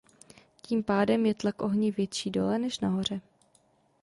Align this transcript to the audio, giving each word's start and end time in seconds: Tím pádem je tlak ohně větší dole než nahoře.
Tím 0.61 0.83
pádem 0.83 1.25
je 1.25 1.33
tlak 1.33 1.61
ohně 1.61 1.91
větší 1.91 2.29
dole 2.31 2.59
než 2.59 2.79
nahoře. 2.79 3.21